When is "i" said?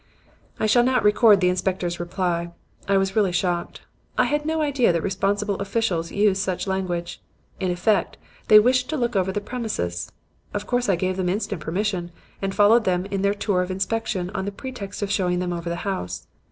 0.59-0.65, 2.87-2.97, 4.17-4.23, 10.89-10.95